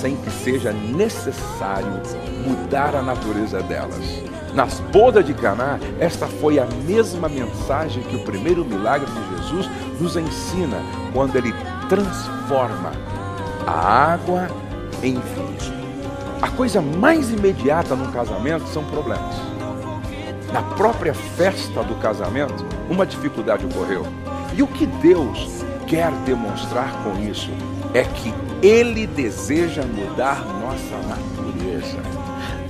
sem 0.00 0.16
que 0.16 0.30
seja 0.30 0.72
necessário 0.72 2.00
mudar 2.46 2.96
a 2.96 3.02
natureza 3.02 3.62
delas. 3.62 4.22
Nas 4.54 4.80
bodas 4.80 5.24
de 5.24 5.34
Caná, 5.34 5.78
esta 6.00 6.26
foi 6.26 6.58
a 6.58 6.66
mesma 6.86 7.28
mensagem 7.28 8.02
que 8.04 8.16
o 8.16 8.24
primeiro 8.24 8.64
milagre 8.64 9.06
de 9.06 9.36
Jesus 9.36 9.70
nos 10.00 10.16
ensina 10.16 10.78
quando 11.12 11.36
ele 11.36 11.54
transforma 11.88 12.92
a 13.66 14.12
água 14.12 14.48
em 15.02 15.14
vinho. 15.14 15.80
A 16.40 16.48
coisa 16.48 16.80
mais 16.80 17.30
imediata 17.30 17.94
num 17.94 18.10
casamento 18.10 18.66
são 18.68 18.82
problemas. 18.84 19.36
Na 20.52 20.62
própria 20.62 21.14
festa 21.14 21.82
do 21.84 21.94
casamento, 21.96 22.64
uma 22.90 23.06
dificuldade 23.06 23.64
ocorreu. 23.64 24.04
E 24.52 24.62
o 24.62 24.66
que 24.66 24.84
Deus 24.84 25.64
quer 25.86 26.10
demonstrar 26.24 26.92
com 27.04 27.22
isso 27.22 27.50
é 27.94 28.02
que 28.02 28.34
Ele 28.60 29.06
deseja 29.06 29.82
mudar 29.82 30.44
nossa 30.44 30.96
natureza. 31.08 31.98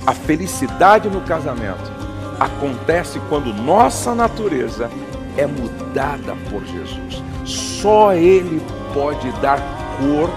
A 0.05 0.13
felicidade 0.13 1.09
no 1.09 1.21
casamento 1.21 1.91
acontece 2.39 3.19
quando 3.29 3.53
nossa 3.53 4.15
natureza 4.15 4.89
é 5.37 5.45
mudada 5.45 6.35
por 6.49 6.63
Jesus. 6.65 7.23
Só 7.45 8.13
Ele 8.13 8.61
pode 8.93 9.31
dar 9.41 9.59
cor, 9.99 10.29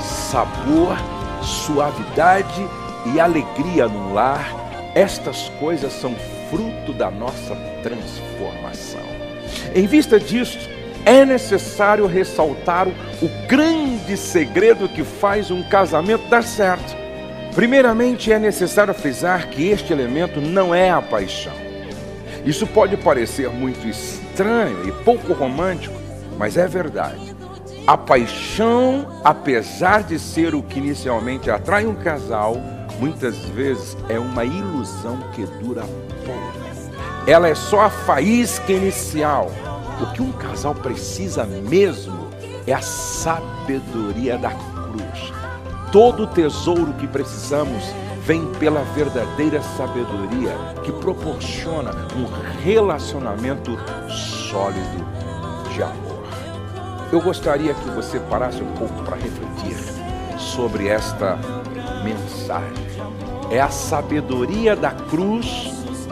sabor, 0.00 0.96
suavidade 1.42 2.66
e 3.06 3.18
alegria 3.18 3.88
no 3.88 4.12
lar. 4.12 4.54
Estas 4.94 5.48
coisas 5.60 5.92
são 5.92 6.14
fruto 6.50 6.92
da 6.92 7.10
nossa 7.10 7.54
transformação. 7.82 9.19
Em 9.74 9.86
vista 9.86 10.18
disto, 10.18 10.68
é 11.04 11.24
necessário 11.24 12.06
ressaltar 12.06 12.86
o 12.88 13.28
grande 13.48 14.16
segredo 14.16 14.88
que 14.88 15.02
faz 15.02 15.50
um 15.50 15.62
casamento 15.62 16.28
dar 16.28 16.42
certo. 16.42 16.96
Primeiramente, 17.54 18.32
é 18.32 18.38
necessário 18.38 18.94
frisar 18.94 19.48
que 19.48 19.68
este 19.68 19.92
elemento 19.92 20.40
não 20.40 20.74
é 20.74 20.90
a 20.90 21.02
paixão. 21.02 21.52
Isso 22.44 22.66
pode 22.66 22.96
parecer 22.96 23.50
muito 23.50 23.86
estranho 23.86 24.88
e 24.88 24.92
pouco 25.04 25.32
romântico, 25.32 25.94
mas 26.38 26.56
é 26.56 26.66
verdade. 26.66 27.34
A 27.86 27.98
paixão, 27.98 29.20
apesar 29.24 30.04
de 30.04 30.18
ser 30.18 30.54
o 30.54 30.62
que 30.62 30.78
inicialmente 30.78 31.50
atrai 31.50 31.86
um 31.86 31.94
casal, 31.94 32.56
muitas 32.98 33.36
vezes 33.36 33.96
é 34.08 34.18
uma 34.18 34.44
ilusão 34.44 35.18
que 35.34 35.44
dura 35.62 35.82
pouco. 36.24 36.69
Ela 37.26 37.48
é 37.48 37.54
só 37.54 37.82
a 37.82 37.90
faísca 37.90 38.72
inicial. 38.72 39.50
O 40.00 40.06
que 40.12 40.22
um 40.22 40.32
casal 40.32 40.74
precisa 40.74 41.44
mesmo 41.44 42.28
é 42.66 42.72
a 42.72 42.80
sabedoria 42.80 44.38
da 44.38 44.50
cruz. 44.50 45.32
Todo 45.92 46.22
o 46.22 46.26
tesouro 46.26 46.92
que 46.94 47.06
precisamos 47.06 47.84
vem 48.24 48.46
pela 48.54 48.82
verdadeira 48.94 49.60
sabedoria 49.76 50.52
que 50.82 50.92
proporciona 50.92 51.90
um 52.16 52.26
relacionamento 52.62 53.78
sólido 54.50 55.04
de 55.72 55.82
amor. 55.82 56.24
Eu 57.12 57.20
gostaria 57.20 57.74
que 57.74 57.90
você 57.90 58.20
parasse 58.20 58.62
um 58.62 58.72
pouco 58.74 59.02
para 59.02 59.16
refletir 59.16 59.76
sobre 60.38 60.88
esta 60.88 61.38
mensagem. 62.04 62.86
É 63.50 63.60
a 63.60 63.68
sabedoria 63.68 64.76
da 64.76 64.92
cruz 64.92 65.69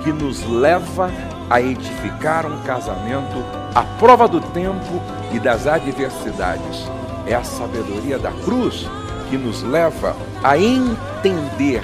que 0.09 0.12
nos 0.12 0.42
leva 0.44 1.11
a 1.51 1.61
edificar 1.61 2.47
um 2.47 2.62
casamento 2.62 3.44
à 3.75 3.83
prova 3.83 4.27
do 4.27 4.40
tempo 4.40 5.03
e 5.35 5.38
das 5.38 5.66
adversidades. 5.66 6.88
É 7.27 7.35
a 7.35 7.44
sabedoria 7.44 8.18
da 8.18 8.33
cruz 8.33 8.88
que 9.29 9.37
nos 9.37 9.62
leva 9.62 10.16
a 10.42 10.57
entender 10.57 11.83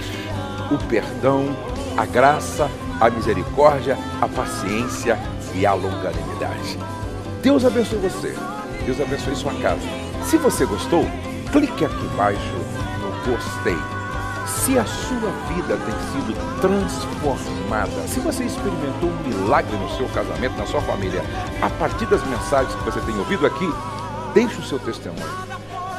o 0.70 0.78
perdão, 0.88 1.54
a 1.98 2.06
graça, 2.06 2.70
a 2.98 3.10
misericórdia, 3.10 3.98
a 4.22 4.26
paciência 4.26 5.18
e 5.54 5.66
a 5.66 5.74
longanimidade. 5.74 6.78
Deus 7.42 7.62
abençoe 7.62 7.98
você. 7.98 8.34
Deus 8.86 9.02
abençoe 9.02 9.36
sua 9.36 9.52
casa. 9.60 9.86
Se 10.22 10.38
você 10.38 10.64
gostou, 10.64 11.04
clique 11.52 11.84
aqui 11.84 12.06
embaixo 12.06 12.54
no 13.02 13.30
gostei. 13.30 13.93
Se 14.64 14.78
a 14.78 14.84
sua 14.86 15.30
vida 15.46 15.76
tem 15.76 15.94
sido 16.10 16.34
transformada, 16.62 18.08
se 18.08 18.18
você 18.20 18.44
experimentou 18.44 19.10
um 19.10 19.28
milagre 19.28 19.76
no 19.76 19.90
seu 19.90 20.08
casamento, 20.08 20.56
na 20.56 20.64
sua 20.64 20.80
família, 20.80 21.20
a 21.60 21.68
partir 21.68 22.06
das 22.06 22.26
mensagens 22.26 22.74
que 22.74 22.82
você 22.82 22.98
tem 23.02 23.14
ouvido 23.18 23.46
aqui, 23.46 23.70
deixe 24.32 24.58
o 24.58 24.62
seu 24.62 24.78
testemunho. 24.78 25.28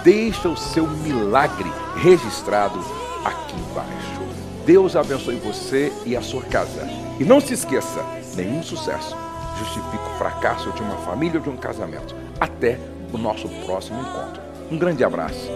Deixe 0.04 0.48
o 0.48 0.58
seu 0.58 0.88
milagre 0.88 1.72
registrado 1.98 2.80
aqui 3.24 3.56
embaixo. 3.56 4.22
Deus 4.66 4.96
abençoe 4.96 5.36
você 5.36 5.94
e 6.04 6.18
a 6.18 6.22
sua 6.24 6.42
casa. 6.42 6.90
E 7.20 7.24
não 7.24 7.40
se 7.40 7.54
esqueça, 7.54 8.04
nenhum 8.36 8.64
sucesso 8.64 9.16
justifica 9.60 10.10
o 10.16 10.18
fracasso 10.18 10.72
de 10.72 10.82
uma 10.82 10.98
família 10.98 11.38
ou 11.38 11.44
de 11.44 11.52
um 11.52 11.58
casamento. 11.58 12.16
Até 12.40 12.80
o 13.14 13.18
nosso 13.20 13.48
próximo 13.64 14.02
encontro. 14.02 14.42
Um 14.72 14.80
grande 14.80 15.04
abraço. 15.04 15.52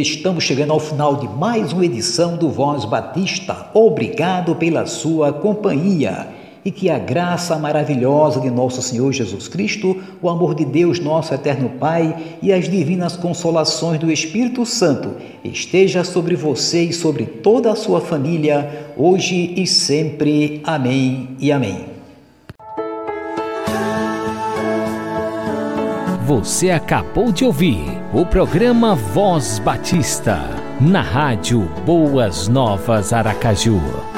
Estamos 0.00 0.42
chegando 0.42 0.72
ao 0.72 0.80
final 0.80 1.14
de 1.14 1.28
mais 1.28 1.72
uma 1.72 1.84
edição 1.84 2.36
do 2.36 2.50
Voz 2.50 2.84
Batista. 2.84 3.68
Obrigado 3.72 4.56
pela 4.56 4.86
sua 4.86 5.32
companhia 5.32 6.26
e 6.64 6.72
que 6.72 6.90
a 6.90 6.98
graça 6.98 7.56
maravilhosa 7.60 8.40
de 8.40 8.50
nosso 8.50 8.82
Senhor 8.82 9.12
Jesus 9.12 9.46
Cristo, 9.46 9.96
o 10.20 10.28
amor 10.28 10.56
de 10.56 10.64
Deus, 10.64 10.98
nosso 10.98 11.32
eterno 11.32 11.68
Pai 11.78 12.38
e 12.42 12.52
as 12.52 12.68
divinas 12.68 13.16
consolações 13.16 14.00
do 14.00 14.10
Espírito 14.10 14.66
Santo 14.66 15.14
esteja 15.44 16.02
sobre 16.02 16.34
você 16.34 16.86
e 16.86 16.92
sobre 16.92 17.24
toda 17.24 17.70
a 17.70 17.76
sua 17.76 18.00
família, 18.00 18.88
hoje 18.96 19.54
e 19.56 19.64
sempre. 19.64 20.60
Amém 20.64 21.36
e 21.38 21.52
amém. 21.52 21.84
Você 26.26 26.70
acabou 26.70 27.30
de 27.30 27.44
ouvir 27.44 27.93
o 28.14 28.24
programa 28.24 28.94
Voz 28.94 29.58
Batista, 29.58 30.38
na 30.80 31.02
rádio 31.02 31.62
Boas 31.84 32.46
Novas 32.46 33.12
Aracaju 33.12 34.13